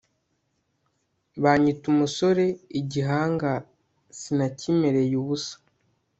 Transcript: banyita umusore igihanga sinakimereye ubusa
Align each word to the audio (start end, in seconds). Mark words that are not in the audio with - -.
banyita 1.41 1.83
umusore 1.93 2.45
igihanga 2.79 3.51
sinakimereye 4.19 5.13
ubusa 5.21 5.55